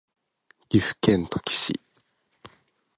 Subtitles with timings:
[0.67, 1.79] 岐阜県土岐市